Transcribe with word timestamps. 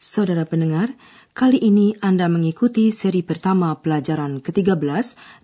Saudara 0.00 0.48
pendengar, 0.48 0.96
kali 1.36 1.60
ini 1.60 1.92
Anda 2.00 2.24
mengikuti 2.24 2.88
seri 2.88 3.20
pertama 3.20 3.76
pelajaran 3.84 4.40
ke-13 4.40 4.80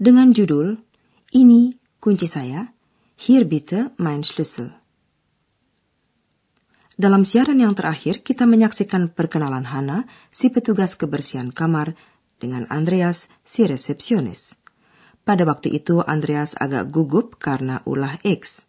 dengan 0.01 0.33
judul 0.33 0.81
Ini 1.29 1.77
kunci 2.01 2.25
saya, 2.25 2.73
Hier 3.21 3.45
bitte 3.45 3.93
mein 4.01 4.25
Schlüssel. 4.25 4.73
Dalam 6.97 7.29
siaran 7.29 7.61
yang 7.61 7.77
terakhir, 7.77 8.25
kita 8.25 8.49
menyaksikan 8.49 9.13
perkenalan 9.13 9.69
Hana, 9.69 10.09
si 10.33 10.49
petugas 10.49 10.97
kebersihan 10.97 11.53
kamar, 11.53 11.93
dengan 12.41 12.65
Andreas, 12.73 13.29
si 13.45 13.69
resepsionis. 13.69 14.57
Pada 15.29 15.45
waktu 15.45 15.77
itu, 15.77 16.01
Andreas 16.01 16.57
agak 16.57 16.89
gugup 16.89 17.37
karena 17.37 17.85
ulah 17.85 18.17
X. 18.25 18.65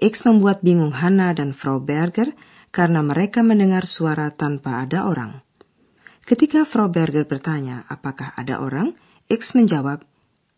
X 0.00 0.24
membuat 0.24 0.64
bingung 0.64 0.96
Hana 0.96 1.36
dan 1.36 1.52
Frau 1.52 1.76
Berger 1.76 2.32
karena 2.70 3.02
mereka 3.02 3.42
mendengar 3.42 3.86
suara 3.86 4.30
tanpa 4.30 4.82
ada 4.82 5.06
orang. 5.06 5.42
Ketika 6.26 6.62
Frau 6.62 6.86
Berger 6.86 7.26
bertanya 7.26 7.82
apakah 7.90 8.30
ada 8.38 8.62
orang, 8.62 8.94
X 9.26 9.58
menjawab, 9.58 10.06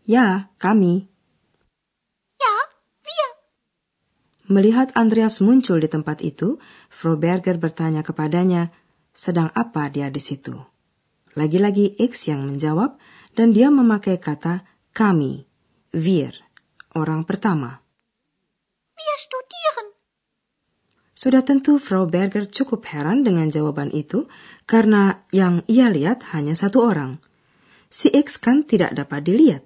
Ya, 0.03 0.51
kami. 0.59 1.07
Ja, 2.35 2.55
wir. 3.07 3.29
Melihat 4.51 4.91
Andreas 4.99 5.39
muncul 5.39 5.79
di 5.79 5.87
tempat 5.87 6.19
itu, 6.27 6.59
Frau 6.91 7.15
Berger 7.15 7.57
bertanya 7.57 8.03
kepadanya, 8.03 8.75
sedang 9.15 9.55
apa 9.55 9.87
dia 9.89 10.11
di 10.11 10.19
situ? 10.19 10.59
Lagi-lagi 11.39 11.97
X 12.03 12.29
yang 12.29 12.45
menjawab, 12.45 12.99
dan 13.39 13.55
dia 13.55 13.73
memakai 13.73 14.19
kata 14.19 14.67
kami, 14.93 15.49
wir, 15.95 16.37
orang 16.93 17.25
pertama. 17.25 17.81
Wir 18.99 19.17
studieren. 19.17 19.97
Sudah 21.23 21.47
tentu 21.47 21.79
Frau 21.79 22.11
Berger 22.11 22.51
cukup 22.51 22.83
heran 22.91 23.23
dengan 23.23 23.47
jawaban 23.47 23.95
itu 23.95 24.27
karena 24.67 25.23
yang 25.31 25.63
ia 25.71 25.87
lihat 25.87 26.27
hanya 26.35 26.59
satu 26.59 26.83
orang. 26.83 27.23
Si 27.87 28.11
X 28.11 28.43
kan 28.43 28.67
tidak 28.67 28.91
dapat 28.99 29.23
dilihat. 29.31 29.63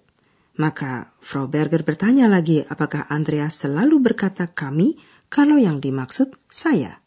Maka 0.61 1.17
Frau 1.25 1.49
Berger 1.49 1.81
bertanya 1.81 2.29
lagi 2.29 2.61
apakah 2.61 3.09
Andreas 3.09 3.57
selalu 3.65 4.05
berkata 4.05 4.53
kami 4.53 5.01
kalau 5.33 5.57
yang 5.57 5.81
dimaksud 5.81 6.37
saya. 6.53 7.01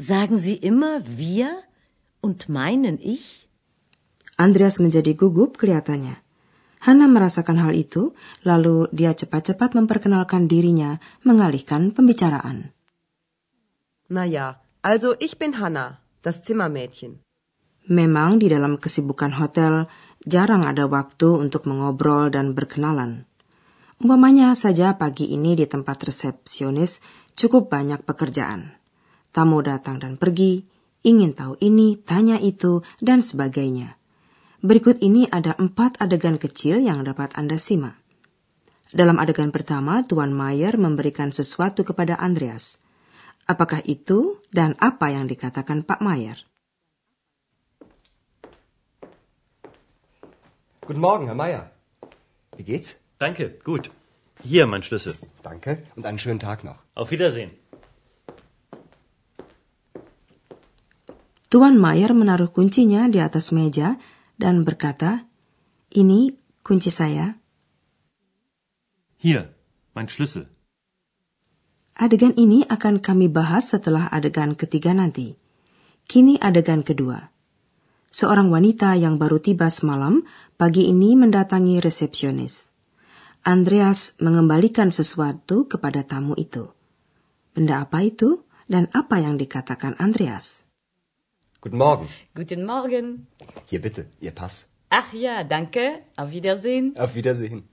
Sagen 0.00 0.40
Sie 0.40 0.56
immer 0.56 1.04
wir 1.04 1.68
und 2.24 2.48
meinen 2.48 2.96
ich? 3.04 3.52
Andreas 4.40 4.80
menjadi 4.80 5.12
gugup 5.12 5.60
kelihatannya. 5.60 6.24
Hana 6.80 7.04
merasakan 7.04 7.60
hal 7.60 7.76
itu, 7.76 8.16
lalu 8.48 8.88
dia 8.96 9.12
cepat-cepat 9.12 9.76
memperkenalkan 9.76 10.48
dirinya, 10.48 10.96
mengalihkan 11.20 11.92
pembicaraan. 11.92 12.75
Na 14.06 14.22
ja, 14.22 14.62
also 14.86 15.18
ich 15.18 15.34
bin 15.34 15.58
Hanna, 15.58 15.98
das 16.22 16.46
Zimmermädchen. 16.46 17.26
Memang 17.90 18.38
di 18.38 18.50
dalam 18.50 18.78
kesibukan 18.78 19.34
hotel 19.34 19.86
jarang 20.22 20.66
ada 20.66 20.86
waktu 20.86 21.26
untuk 21.26 21.66
mengobrol 21.66 22.30
dan 22.30 22.54
berkenalan. 22.54 23.26
Umpamanya 23.98 24.54
saja 24.54 24.94
pagi 24.98 25.30
ini 25.30 25.58
di 25.58 25.66
tempat 25.66 26.06
resepsionis 26.06 27.02
cukup 27.38 27.70
banyak 27.70 28.02
pekerjaan. 28.02 28.74
Tamu 29.34 29.62
datang 29.62 29.98
dan 29.98 30.18
pergi, 30.18 30.66
ingin 31.02 31.34
tahu 31.34 31.58
ini, 31.62 31.98
tanya 31.98 32.38
itu, 32.38 32.86
dan 33.02 33.22
sebagainya. 33.22 33.98
Berikut 34.62 35.02
ini 35.02 35.30
ada 35.30 35.54
empat 35.54 35.98
adegan 36.02 36.38
kecil 36.38 36.82
yang 36.82 37.02
dapat 37.06 37.34
Anda 37.38 37.58
simak. 37.58 37.98
Dalam 38.90 39.18
adegan 39.18 39.50
pertama, 39.50 40.02
Tuan 40.06 40.30
Mayer 40.30 40.78
memberikan 40.78 41.34
sesuatu 41.34 41.82
kepada 41.82 42.18
Andreas. 42.18 42.82
Apakah 43.46 43.78
itu 43.86 44.42
dan 44.50 44.74
apa 44.82 45.14
yang 45.14 45.30
dikatakan 45.30 45.86
Pak 45.86 46.02
Mayer? 46.02 46.38
Guten 50.82 51.02
Morgen, 51.02 51.26
Herr 51.30 51.38
Meier. 51.38 51.70
Wie 52.58 52.66
geht's? 52.66 52.98
Danke, 53.18 53.58
gut. 53.62 53.90
Hier 54.42 54.66
mein 54.66 54.82
Schlüssel. 54.82 55.14
Danke 55.42 55.82
und 55.94 56.06
einen 56.06 56.18
schönen 56.18 56.38
Tag 56.38 56.64
noch. 56.64 56.82
Auf 56.94 57.10
Wiedersehen. 57.10 57.50
Tuan 61.50 61.78
Mayer 61.78 62.10
menaruh 62.10 62.50
kuncinya 62.50 63.06
di 63.06 63.22
atas 63.22 63.54
meja 63.54 63.94
dan 64.34 64.66
berkata, 64.66 65.22
"Ini 65.94 66.34
kunci 66.66 66.90
saya." 66.90 67.38
Hier, 69.16 69.54
mein 69.94 70.10
Schlüssel. 70.10 70.50
Adegan 71.96 72.36
ini 72.36 72.60
akan 72.68 73.00
kami 73.00 73.32
bahas 73.32 73.72
setelah 73.72 74.12
adegan 74.12 74.52
ketiga 74.52 74.92
nanti. 74.92 75.40
Kini 76.04 76.36
adegan 76.36 76.84
kedua. 76.84 77.32
Seorang 78.12 78.52
wanita 78.52 78.92
yang 79.00 79.16
baru 79.16 79.40
tiba 79.40 79.72
semalam 79.72 80.20
pagi 80.60 80.92
ini 80.92 81.16
mendatangi 81.16 81.80
resepsionis. 81.80 82.68
Andreas 83.48 84.12
mengembalikan 84.20 84.92
sesuatu 84.92 85.64
kepada 85.64 86.04
tamu 86.04 86.36
itu. 86.36 86.68
Benda 87.56 87.88
apa 87.88 88.04
itu 88.04 88.44
dan 88.68 88.92
apa 88.92 89.16
yang 89.16 89.40
dikatakan 89.40 89.96
Andreas? 89.96 90.68
Guten 91.64 91.80
Morgen. 91.80 92.12
Guten 92.36 92.68
Morgen. 92.68 93.24
Hier 93.72 93.80
bitte, 93.80 94.04
Ihr 94.20 94.36
Pass. 94.36 94.68
Ach 94.92 95.16
ja, 95.16 95.48
danke. 95.48 96.04
Auf 96.20 96.28
Wiedersehen. 96.28 96.92
Auf 97.00 97.16
Wiedersehen. 97.16 97.64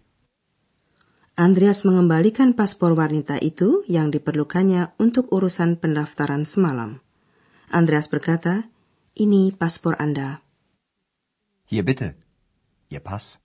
Andreas 1.33 1.81
mengembalikan 1.81 2.53
paspor 2.53 2.93
wanita 2.93 3.41
itu 3.41 3.81
yang 3.89 4.13
diperlukannya 4.13 4.93
untuk 5.01 5.33
urusan 5.33 5.81
pendaftaran 5.81 6.45
semalam. 6.45 7.01
Andreas 7.73 8.05
berkata, 8.05 8.69
ini 9.17 9.49
paspor 9.49 9.97
Anda. 9.97 10.45
Hier 11.65 11.81
bitte, 11.81 12.13
Ihr 12.93 13.01
Pass. 13.01 13.41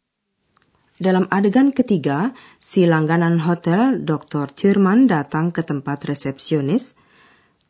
Dalam 1.00 1.32
adegan 1.32 1.72
ketiga, 1.72 2.36
si 2.60 2.84
langganan 2.84 3.40
hotel 3.40 4.04
Dr. 4.04 4.52
Thurman 4.52 5.08
datang 5.08 5.48
ke 5.48 5.64
tempat 5.64 6.04
resepsionis. 6.04 6.92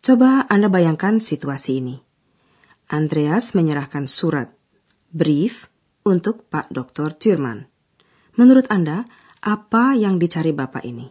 Coba 0.02 0.50
Anda 0.50 0.66
bayangkan 0.66 1.22
situasi 1.22 1.78
ini. 1.78 1.96
Andreas 2.90 3.54
menyerahkan 3.54 4.10
surat, 4.10 4.50
brief, 5.14 5.70
untuk 6.02 6.48
Pak 6.50 6.74
Dr. 6.74 7.14
Thurman. 7.14 7.70
Menurut 8.34 8.66
Anda, 8.72 9.04
apa 9.42 9.94
yang 9.94 10.18
dicari 10.18 10.52
Bapak 10.52 10.84
ini? 10.84 11.08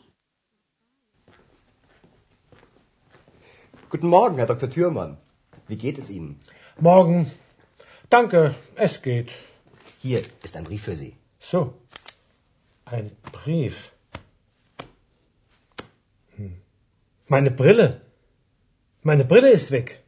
Guten 3.90 4.10
Morgen, 4.10 4.38
Herr 4.38 4.48
Dr. 4.48 4.70
Thürmann. 4.70 5.18
Wie 5.68 5.78
geht 5.78 5.98
es 5.98 6.10
Ihnen? 6.10 6.40
Morgen. 6.80 7.32
Danke, 8.10 8.56
es 8.76 9.02
geht. 9.02 9.32
Hier 10.02 10.22
ist 10.44 10.56
ein 10.56 10.66
Brief 10.66 10.84
für 10.84 10.96
Sie. 10.96 11.16
So. 11.40 11.74
Ein 12.86 13.12
Brief. 13.32 13.92
Hm. 16.36 16.62
Meine 17.28 17.52
Brille. 17.52 18.02
Meine 19.04 19.26
Brille 19.26 19.52
ist 19.52 19.72
weg. 19.72 20.03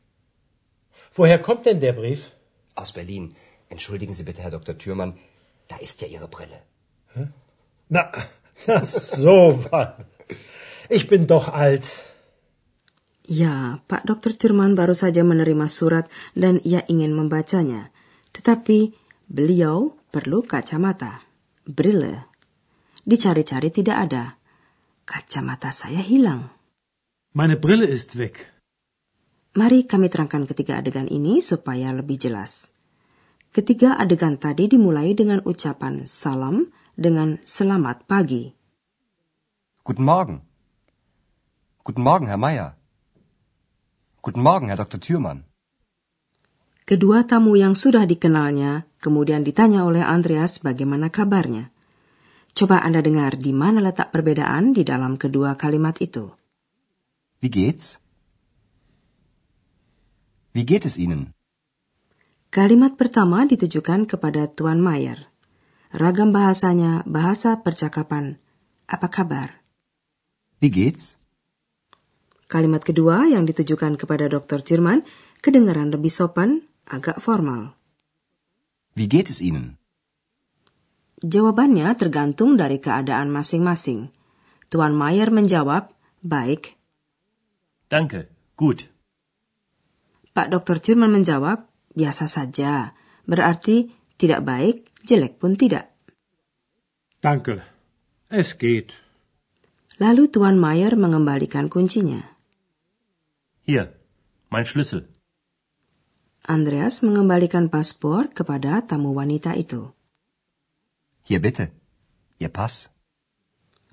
Woher 1.13 1.39
kommt 1.39 1.65
denn 1.65 1.79
der 1.79 1.93
Brief? 1.93 2.31
Aus 2.75 2.91
Berlin. 2.91 3.35
Entschuldigen 3.69 4.13
Sie 4.13 4.23
bitte, 4.23 4.41
Herr 4.41 4.51
Dr. 4.51 4.77
Thürmann. 4.77 5.17
Da 5.67 5.77
ist 5.77 6.01
ja 6.01 6.07
Ihre 6.07 6.27
Brille. 6.27 6.61
Hä? 7.13 7.27
Na, 7.89 8.13
na 8.69 8.85
so 8.85 9.57
was. 9.65 9.97
Ich 10.93 11.09
bin 11.09 11.25
doch 11.25 11.49
alt. 11.49 11.85
Ya, 13.25 13.81
Pak 13.85 14.09
Dr. 14.09 14.33
Thurman 14.33 14.73
baru 14.73 14.97
saja 14.97 15.21
menerima 15.21 15.69
surat 15.69 16.09
dan 16.33 16.57
ia 16.65 16.81
ingin 16.89 17.13
membacanya. 17.13 17.93
Tetapi 18.33 18.93
beliau 19.29 19.93
perlu 20.09 20.45
kacamata. 20.45 21.21
Brille. 21.65 22.25
Dicari-cari 23.05 23.69
tidak 23.69 23.97
ada. 24.09 24.23
Kacamata 25.05 25.69
saya 25.73 26.01
hilang. 26.01 26.49
Meine 27.33 27.57
Brille 27.57 27.85
ist 27.85 28.17
weg. 28.17 28.37
Mari 29.57 29.85
kami 29.85 30.09
terangkan 30.09 30.45
ketiga 30.45 30.81
adegan 30.81 31.09
ini 31.09 31.41
supaya 31.41 31.89
lebih 31.93 32.21
jelas. 32.21 32.69
Ketiga 33.49 33.97
adegan 33.97 34.37
tadi 34.37 34.69
dimulai 34.69 35.17
dengan 35.17 35.41
ucapan 35.41 36.05
salam 36.05 36.69
dengan 36.99 37.39
selamat 37.47 38.03
pagi. 38.03 38.51
Guten 39.87 40.03
Morgen. 40.03 40.43
Guten 41.87 42.03
Morgen, 42.03 42.27
Herr 42.27 42.37
Meier. 42.37 42.75
Guten 44.19 44.43
Morgen, 44.43 44.67
Herr 44.67 44.83
Dr. 44.83 44.99
Thürmann. 44.99 45.47
Kedua 46.83 47.23
tamu 47.23 47.55
yang 47.55 47.77
sudah 47.77 48.03
dikenalnya 48.03 48.83
kemudian 48.99 49.47
ditanya 49.47 49.87
oleh 49.87 50.03
Andreas 50.03 50.59
bagaimana 50.59 51.07
kabarnya. 51.07 51.71
Coba 52.51 52.83
Anda 52.83 52.99
dengar 52.99 53.39
di 53.39 53.55
mana 53.55 53.79
letak 53.79 54.11
perbedaan 54.11 54.75
di 54.75 54.83
dalam 54.83 55.15
kedua 55.15 55.55
kalimat 55.55 55.95
itu. 56.03 56.33
Wie 57.39 57.47
geht's? 57.47 58.01
Wie 60.51 60.65
geht 60.67 60.83
es 60.83 60.99
Ihnen? 60.99 61.31
Kalimat 62.49 62.97
pertama 62.97 63.45
ditujukan 63.45 64.09
kepada 64.09 64.49
Tuan 64.49 64.81
Mayer. 64.81 65.28
Ragam 65.89 66.29
bahasanya 66.29 67.01
bahasa 67.09 67.65
percakapan. 67.65 68.37
Apa 68.85 69.09
kabar? 69.09 69.65
Wie 70.61 70.69
geht's? 70.69 71.17
Kalimat 72.45 72.85
kedua 72.85 73.25
yang 73.25 73.49
ditujukan 73.49 73.97
kepada 73.97 74.29
Dr. 74.29 74.61
Jerman 74.61 75.01
kedengaran 75.41 75.89
lebih 75.89 76.13
sopan, 76.13 76.65
agak 76.85 77.17
formal. 77.17 77.73
Wie 78.93 79.09
geht 79.09 79.33
es 79.33 79.41
Ihnen? 79.41 79.81
Jawabannya 81.25 81.89
tergantung 81.97 82.53
dari 82.53 82.77
keadaan 82.77 83.33
masing-masing. 83.33 84.13
Tuan 84.69 84.93
Mayer 84.93 85.33
menjawab, 85.33 85.89
baik. 86.21 86.77
Danke, 87.89 88.29
gut. 88.53 88.85
Pak 90.37 90.53
Dr. 90.53 90.77
Jerman 90.81 91.17
menjawab, 91.17 91.65
biasa 91.97 92.29
saja. 92.29 92.93
Berarti 93.25 93.89
tidak 94.19 94.43
baik, 94.43 94.91
jelek 95.07 95.39
pun 95.39 95.55
tidak. 95.55 95.87
Danke. 97.23 97.63
Es 98.27 98.59
geht. 98.59 98.91
Lalu 99.97 100.27
Tuan 100.27 100.59
Mayer 100.59 100.99
mengembalikan 100.99 101.71
kuncinya. 101.71 102.21
Hier, 103.63 103.95
mein 104.51 104.67
Schlüssel. 104.67 105.07
Andreas 106.43 106.99
mengembalikan 107.05 107.71
paspor 107.71 108.31
kepada 108.31 108.83
tamu 108.83 109.15
wanita 109.15 109.55
itu. 109.55 109.95
Hier 111.23 111.39
bitte. 111.39 111.71
Ihr 112.39 112.49
Pass. 112.49 112.89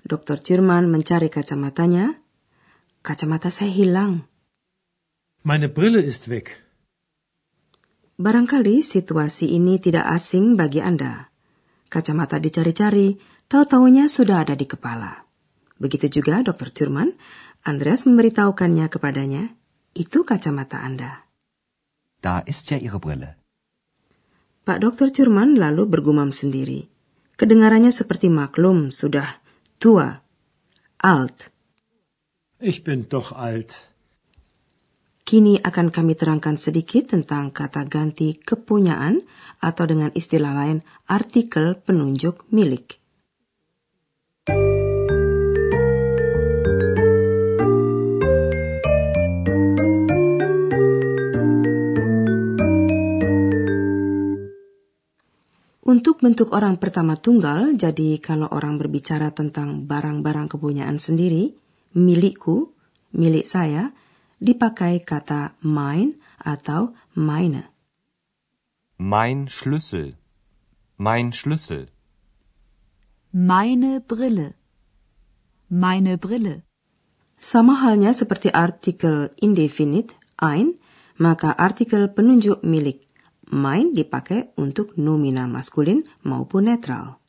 Dr. 0.07 0.39
Jerman 0.39 0.87
mencari 0.87 1.27
kacamatanya. 1.27 2.17
Kacamata 3.03 3.51
saya 3.51 3.71
hilang. 3.71 4.27
Meine 5.43 5.69
Brille 5.69 6.01
ist 6.01 6.27
weg. 6.27 6.66
Barangkali 8.17 8.81
situasi 8.81 9.53
ini 9.53 9.77
tidak 9.77 10.09
asing 10.09 10.57
bagi 10.57 10.81
Anda. 10.81 11.29
Kacamata 11.85 12.41
dicari-cari, 12.41 13.13
tahu-taunya 13.45 14.09
sudah 14.09 14.41
ada 14.41 14.57
di 14.57 14.65
kepala. 14.65 15.21
Begitu 15.77 16.09
juga 16.09 16.41
Dr. 16.41 16.73
Thurman, 16.73 17.13
Andreas 17.61 18.09
memberitahukannya 18.09 18.89
kepadanya, 18.89 19.53
itu 19.93 20.25
kacamata 20.25 20.81
Anda. 20.81 21.29
Da 22.17 22.41
ist 22.49 22.65
ja 22.73 22.81
Ihre 22.81 22.97
Brille. 22.97 23.37
Pak 24.65 24.81
Dr. 24.81 25.13
Thurman 25.13 25.53
lalu 25.53 25.85
bergumam 25.85 26.33
sendiri. 26.33 26.89
Kedengarannya 27.37 27.93
seperti 27.93 28.33
maklum, 28.33 28.89
sudah 28.89 29.29
tua, 29.77 30.25
alt. 30.99 31.53
Ich 32.57 32.81
bin 32.81 33.05
doch 33.05 33.29
alt. 33.37 33.86
Kini 35.27 35.59
akan 35.59 35.91
kami 35.91 36.15
terangkan 36.15 36.55
sedikit 36.55 37.11
tentang 37.11 37.51
kata 37.51 37.83
ganti 37.83 38.39
kepunyaan 38.39 39.19
atau 39.59 39.83
dengan 39.83 40.07
istilah 40.15 40.55
lain 40.55 40.87
artikel 41.03 41.75
penunjuk 41.83 42.47
milik. 42.47 42.95
Untuk 55.83 56.23
bentuk 56.23 56.55
orang 56.55 56.79
pertama 56.79 57.19
tunggal, 57.19 57.75
jadi 57.75 58.15
kalau 58.23 58.47
orang 58.47 58.79
berbicara 58.79 59.35
tentang 59.35 59.91
barang-barang 59.91 60.47
kepunyaan 60.55 60.95
sendiri, 60.95 61.51
milikku, 61.99 62.71
milik 63.11 63.43
saya, 63.43 63.91
dipakai 64.39 65.01
kata 65.01 65.53
mein 65.61 66.17
atau 66.41 66.93
meine. 67.13 67.69
Mein 68.97 69.47
Schlüssel. 69.47 70.17
Mein 70.97 71.33
Schlüssel. 71.33 71.87
Meine 73.31 74.01
Brille. 74.01 74.55
Meine 75.69 76.17
Brille. 76.17 76.63
Sama 77.39 77.81
halnya 77.85 78.13
seperti 78.13 78.49
artikel 78.49 79.29
indefinite, 79.37 80.15
ein, 80.37 80.73
maka 81.17 81.53
artikel 81.53 82.09
penunjuk 82.09 82.65
milik 82.65 83.05
mein 83.51 83.93
dipakai 83.93 84.49
untuk 84.57 84.97
nomina 84.97 85.45
maskulin 85.45 86.03
maupun 86.25 86.65
netral. 86.65 87.21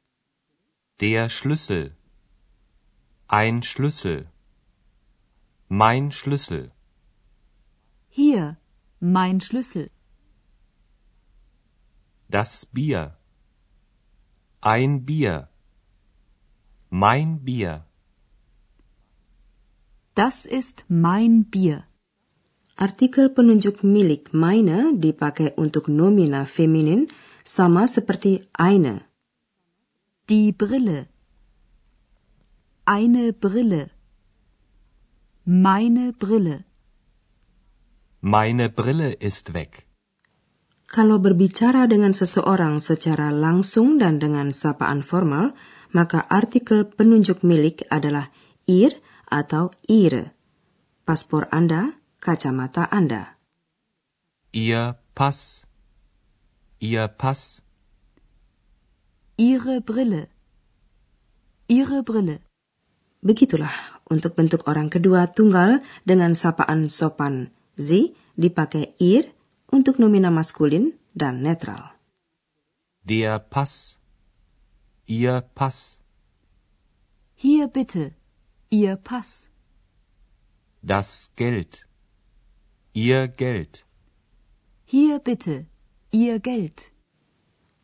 Der 1.01 1.29
Schlüssel. 1.29 1.93
Ein 3.29 3.63
Schlüssel. 3.63 4.33
Mein 5.69 6.11
Schlüssel. 6.11 6.73
Hier, 8.21 8.57
mein 8.99 9.41
Schlüssel. 9.41 9.91
Das 12.29 12.67
Bier. 12.67 13.17
Ein 14.61 15.05
Bier. 15.05 15.49
Mein 16.91 17.45
Bier. 17.45 17.87
Das 20.17 20.47
ist 20.47 20.85
mein 20.89 21.45
Bier. 21.45 21.85
Artikel 22.75 23.31
penunjuk 23.31 23.85
milik 23.85 24.35
meine 24.35 24.79
dipakai 24.99 25.55
untuk 25.57 25.87
nomina 25.87 26.45
feminin 26.45 27.07
sama 27.45 27.87
seperti 27.87 28.49
eine. 28.53 29.03
Die 30.29 30.51
Brille. 30.51 31.07
Eine 32.85 33.33
Brille. 33.33 33.91
Meine 35.45 36.13
Brille. 36.13 36.68
Meine 38.19 38.67
Brille 38.67 39.15
ist 39.15 39.55
weg. 39.55 39.87
Kalau 40.91 41.23
berbicara 41.23 41.87
dengan 41.87 42.11
seseorang 42.11 42.83
secara 42.83 43.31
langsung 43.31 43.95
dan 44.03 44.19
dengan 44.19 44.51
sapaan 44.51 45.07
formal, 45.07 45.55
maka 45.95 46.27
artikel 46.27 46.83
penunjuk 46.83 47.47
milik 47.47 47.87
adalah 47.95 48.35
ihr 48.67 48.99
atau 49.31 49.71
ihre. 49.87 50.35
Paspor 51.07 51.47
Anda, 51.55 51.95
kacamata 52.19 52.91
Anda. 52.91 53.39
Ihr 54.51 54.99
Pass. 55.15 55.63
Ihr 56.83 57.07
Pass. 57.15 57.63
Ihre 59.39 59.79
Brille. 59.79 60.27
Ihre 61.71 62.03
Brille. 62.03 62.43
Begitulah 63.23 64.03
untuk 64.11 64.35
bentuk 64.35 64.67
orang 64.67 64.91
kedua 64.91 65.31
tunggal 65.31 65.87
dengan 66.03 66.35
sapaan 66.35 66.91
sopan 66.91 67.55
sie 67.79 68.15
dipakai 68.37 68.93
ihr 68.99 69.25
untuk 69.71 69.99
nomina 69.99 70.31
maskulin 70.31 70.93
dan 71.15 71.43
netral. 71.43 71.95
Der 73.05 73.39
Pass. 73.39 73.97
Ihr 75.07 75.41
Pass. 75.55 75.99
Hier 77.35 77.69
bitte. 77.69 78.13
Ihr 78.71 78.97
Pass. 78.97 79.49
Das 80.83 81.33
Geld. 81.37 81.87
Ihr 82.93 83.29
Geld. 83.29 83.87
Hier 84.85 85.19
bitte. 85.19 85.67
Ihr 86.11 86.39
Geld. 86.41 86.93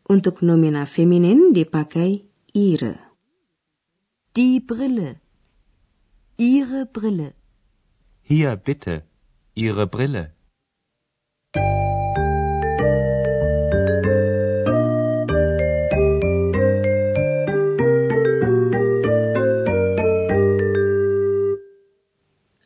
Untuk 0.06 0.42
nomina 0.42 0.84
feminin 0.84 1.54
dipakai 1.54 2.24
ihre. 2.52 2.98
Die 4.36 4.60
Brille. 4.60 5.20
Ihre 6.36 6.84
Brille. 6.86 7.32
Hier 8.22 8.56
bitte. 8.56 9.04
Ihre 9.54 9.86
Brille. 9.86 10.34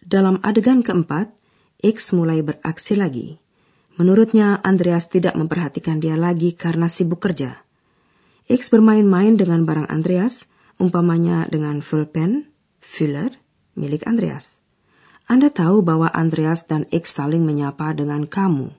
Dalam 0.09 0.41
adegan 0.41 0.81
keempat, 0.81 1.29
X 1.85 2.17
mulai 2.17 2.41
beraksi 2.41 2.97
lagi. 2.97 3.37
Menurutnya, 4.01 4.57
Andreas 4.65 5.13
tidak 5.13 5.37
memperhatikan 5.37 6.01
dia 6.01 6.17
lagi 6.17 6.57
karena 6.57 6.89
sibuk 6.89 7.21
kerja. 7.21 7.69
X 8.49 8.73
bermain-main 8.73 9.37
dengan 9.37 9.69
barang 9.69 9.93
Andreas, 9.93 10.49
umpamanya 10.81 11.45
dengan 11.53 11.85
pulpen, 11.85 12.49
filler, 12.81 13.37
milik 13.77 14.09
Andreas. 14.09 14.58
Anda 15.29 15.53
tahu 15.53 15.85
bahwa 15.85 16.09
Andreas 16.09 16.65
dan 16.65 16.89
X 16.89 17.21
saling 17.21 17.45
menyapa 17.45 17.93
dengan 17.93 18.25
kamu. 18.25 18.73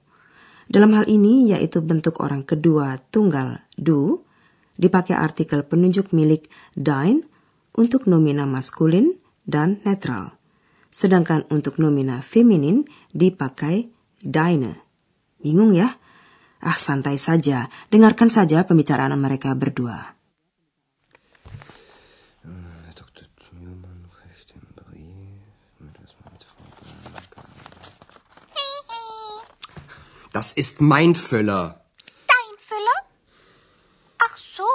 Dalam 0.69 0.91
hal 0.97 1.05
ini, 1.05 1.53
yaitu 1.53 1.81
bentuk 1.85 2.21
orang 2.21 2.41
kedua 2.41 2.97
tunggal 3.13 3.61
du, 3.77 4.25
dipakai 4.81 5.13
artikel 5.13 5.61
penunjuk 5.61 6.09
milik 6.09 6.49
dein 6.73 7.21
untuk 7.77 8.09
nomina 8.09 8.49
maskulin 8.49 9.13
dan 9.45 9.77
netral 9.85 10.39
sedangkan 10.89 11.45
untuk 11.53 11.77
nomina 11.77 12.21
feminin 12.25 12.85
dipakai 13.13 13.89
deine. 14.19 14.81
Bingung 15.39 15.77
ya? 15.77 15.95
Ah, 16.59 16.75
santai 16.75 17.15
saja. 17.15 17.71
Dengarkan 17.87 18.27
saja 18.27 18.67
pembicaraan 18.67 19.15
mereka 19.15 19.55
berdua. 19.55 20.18
Das 30.49 30.57
ist 30.57 30.81
mein 30.81 31.13
Füller. 31.13 31.63
Dein 32.33 32.53
Füller? 32.69 32.99
Ach 34.17 34.35
so, 34.35 34.69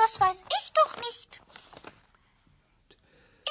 das 0.00 0.18
weiß 0.18 0.38
ich 0.58 0.66
doch 0.78 0.92
nicht. 1.06 1.30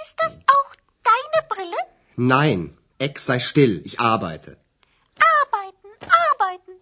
Ist 0.03 0.15
das 0.17 0.33
auch 0.55 0.69
deine 1.09 1.39
Brille? 1.51 1.81
Nein, 2.15 2.75
Eck 2.97 3.19
sei 3.19 3.37
still, 3.37 3.83
ich 3.85 3.99
arbeite. 3.99 4.57
Arbeiten, 5.35 5.91
arbeiten. 6.25 6.73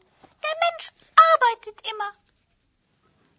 Der 0.46 0.56
Mensch 0.64 0.86
arbeitet 1.30 1.78
immer. 1.92 2.12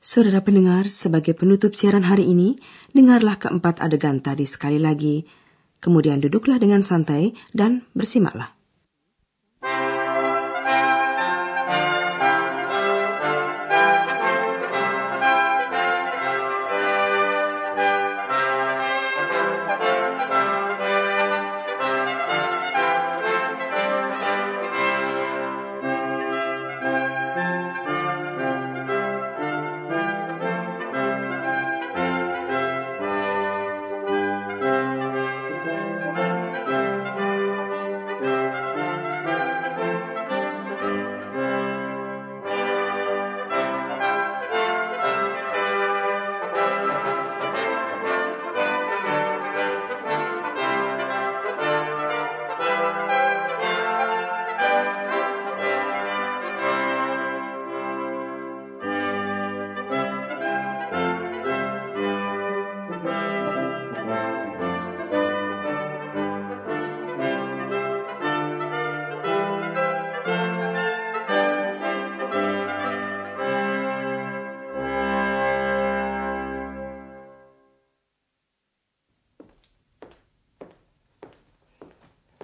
Saudara 0.03 0.45
pendengar, 0.45 0.85
sebagai 0.93 1.33
penutup 1.33 1.73
siaran 1.73 2.05
hari 2.05 2.29
ini, 2.29 2.61
dengarlah 2.93 3.41
keempat 3.41 3.81
adegan 3.81 4.21
tadi 4.21 4.45
sekali 4.45 4.77
lagi. 4.77 5.25
Kemudian 5.81 6.21
duduklah 6.21 6.61
dengan 6.61 6.85
santai 6.85 7.33
dan 7.57 7.89
bersimaklah. 7.97 8.56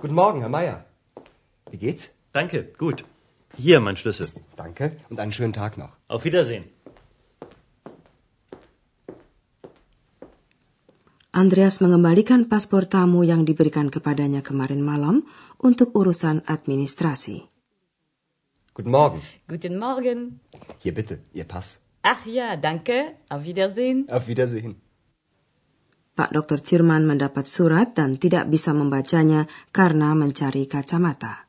Guten 0.02 0.16
Morgen, 0.16 0.40
Herr 0.40 0.48
Meier. 0.48 0.84
Wie 1.70 1.78
geht's? 1.78 2.10
Danke, 2.32 2.72
gut. 2.76 3.04
Hier 3.56 3.78
mein 3.78 3.96
Schlüssel. 3.96 4.26
Danke 4.56 4.96
und 5.10 5.20
einen 5.20 5.30
schönen 5.30 5.52
Tag 5.52 5.78
noch. 5.78 5.92
Auf 6.08 6.24
Wiedersehen. 6.24 6.64
Andreas 11.30 11.78
mengembalikan 11.80 12.48
paspor 12.48 12.90
tamu 12.90 13.22
yang 13.22 13.46
diberikan 13.46 13.94
kepadanya 13.94 14.42
kemarin 14.42 14.82
malam 14.82 15.22
untuk 15.62 15.94
urusan 15.94 16.42
administrasi. 16.50 17.46
Guten 18.74 18.90
Morgen. 18.90 19.22
Guten 19.46 19.78
Morgen. 19.78 20.42
Hier 20.82 20.94
bitte, 20.98 21.22
Ihr 21.32 21.46
Pass. 21.46 21.78
Ach 22.02 22.26
ja, 22.26 22.56
danke. 22.56 23.14
Auf 23.30 23.46
Wiedersehen. 23.46 24.10
Auf 24.10 24.26
Wiedersehen. 24.26 24.82
Pak 26.12 26.28
Dr. 26.36 26.60
Thurman 26.60 27.08
mendapat 27.08 27.48
surat 27.48 27.96
dan 27.96 28.20
tidak 28.20 28.44
bisa 28.52 28.76
membacanya 28.76 29.48
karena 29.72 30.12
mencari 30.12 30.68
kacamata. 30.68 31.48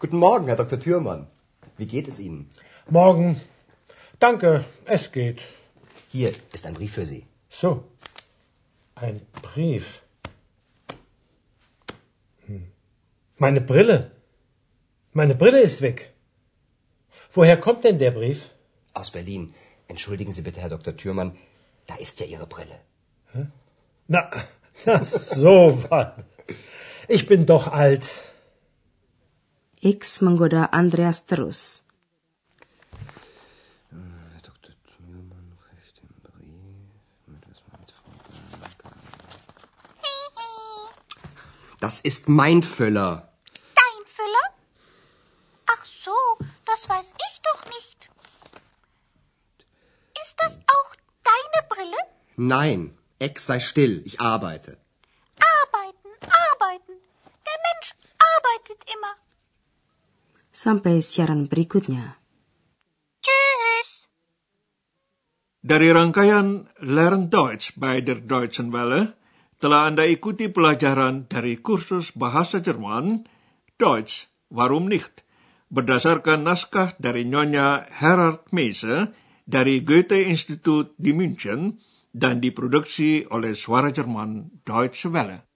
Guten 0.00 0.20
Morgen, 0.20 0.48
Herr 0.48 0.56
Dr. 0.56 0.80
Thürmann. 0.80 1.28
Wie 1.76 1.86
geht 1.86 2.08
es 2.08 2.20
Ihnen? 2.20 2.48
Morgen. 2.88 3.40
Danke, 4.18 4.64
es 4.84 5.12
geht. 5.12 5.40
Hier 6.08 6.32
ist 6.52 6.64
ein 6.66 6.74
Brief 6.74 6.92
für 6.92 7.06
Sie. 7.06 7.24
So. 7.48 7.84
Ein 8.94 9.20
Brief. 9.40 10.02
Hm. 12.46 12.64
Meine 13.38 13.60
Brille. 13.60 14.10
Meine 15.12 15.34
Brille 15.34 15.60
ist 15.60 15.80
weg. 15.80 16.12
Woher 17.32 17.56
kommt 17.56 17.84
denn 17.84 17.98
der 17.98 18.10
Brief? 18.10 18.50
Aus 18.92 19.10
Berlin. 19.10 19.54
Entschuldigen 19.90 20.32
Sie 20.32 20.42
bitte, 20.42 20.60
Herr 20.60 20.68
Dr. 20.68 20.96
Thürmann. 20.96 21.32
Da 21.88 21.96
ist 21.96 22.20
ja 22.20 22.26
Ihre 22.26 22.46
Brille. 22.46 22.78
Na, 24.06 24.30
na 24.86 25.04
so 25.04 25.82
was. 25.90 26.12
Ich 27.08 27.26
bin 27.26 27.44
doch 27.44 27.66
alt. 27.66 28.04
X 29.80 30.20
menggoda 30.20 30.66
Andreas 30.80 31.26
terus. 31.26 31.84
Herr 33.90 34.42
Dr. 34.48 34.74
Thürmann 34.90 35.48
reicht 35.64 35.96
den 36.02 36.14
Brief. 36.22 36.86
Mit 37.26 37.42
was 37.48 37.58
war 37.66 37.80
mit 37.80 37.90
Frau 37.90 38.12
Blanca? 38.58 38.90
Das 41.80 42.00
ist 42.00 42.28
mein 42.28 42.62
Füller. 42.62 43.29
Nein, 52.40 52.96
Eck 53.20 53.36
sei 53.38 53.60
still, 53.60 54.00
ich 54.08 54.16
arbeite. 54.18 54.80
Arbeiten, 55.36 56.08
arbeiten. 56.24 56.94
Der 57.44 57.58
Mensch 57.66 57.92
arbeitet 58.16 58.80
immer. 58.88 59.14
Sampai 60.48 61.04
siaran 61.04 61.52
berikutnya. 61.52 62.16
Tschüss. 63.20 64.08
Dari 65.60 65.92
rangkaian 65.92 66.72
Learn 66.80 67.28
Deutsch 67.28 67.76
by 67.76 68.00
der 68.00 68.24
Deutschen 68.24 68.72
Welle, 68.72 69.20
telah 69.60 69.84
Anda 69.84 70.08
ikuti 70.08 70.48
pelajaran 70.48 71.28
dari 71.28 71.60
kursus 71.60 72.16
bahasa 72.16 72.64
Jerman, 72.64 73.28
Deutsch, 73.76 74.32
warum 74.48 74.88
nicht, 74.88 75.28
berdasarkan 75.68 76.48
naskah 76.48 76.96
dari 76.96 77.28
Nyonya 77.28 77.84
Herard 77.92 78.48
Meise 78.48 79.12
dari 79.44 79.84
Goethe 79.84 80.24
Institut 80.24 80.96
di 80.96 81.12
München 81.12 81.89
dan 82.10 82.42
diproduksi 82.42 83.26
oleh 83.30 83.54
Suara 83.54 83.94
Jerman 83.94 84.62
Deutsche 84.66 85.10
Welle. 85.10 85.49